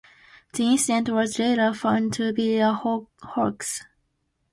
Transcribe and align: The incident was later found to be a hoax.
The 0.53 0.63
incident 0.63 1.09
was 1.09 1.37
later 1.37 1.75
found 1.75 2.13
to 2.13 2.33
be 2.33 2.57
a 2.57 2.73
hoax. 2.73 3.83